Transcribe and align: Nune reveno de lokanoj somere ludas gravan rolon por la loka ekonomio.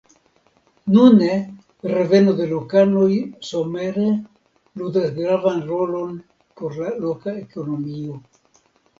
Nune 0.91 1.33
reveno 1.89 2.31
de 2.39 2.45
lokanoj 2.53 3.09
somere 3.49 4.05
ludas 4.83 5.11
gravan 5.17 5.59
rolon 5.67 6.15
por 6.63 6.79
la 6.85 6.89
loka 7.05 7.35
ekonomio. 7.43 8.17